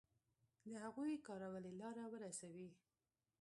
د 0.69 0.71
هغوی 0.83 1.15
کارولې 1.27 1.71
لاره 1.81 2.05
ورسوي. 2.13 2.69